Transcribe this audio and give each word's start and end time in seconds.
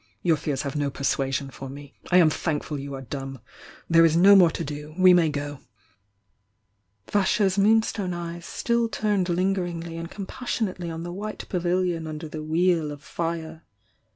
—your 0.23 0.35
fears 0.35 0.63
have 0.63 0.75
no 0.75 0.89
persuasion 0.89 1.51
for 1.51 1.69
me! 1.69 1.93
I 2.11 2.17
amthankful 2.17 2.79
you 2.79 2.95
are 2.95 3.03
dumb! 3.03 3.39
There 3.87 4.03
is 4.03 4.17
no 4.17 4.35
more 4.35 4.49
*°vS^^I 4.49 4.87
moonstone 7.59 8.11
eyes 8.15 8.43
still 8.47 8.89
turned 8.89 9.29
linge.ingly 9.29 9.97
and 9.99 10.09
compassionately 10.09 10.89
on 10.89 11.03
the 11.03 11.13
white 11.13 11.47
Pavilion 11.49 12.07
under 12.07 12.27
the 12.27 12.41
Wheel 12.41 12.91
of 12.91 13.03
fire. 13.03 13.61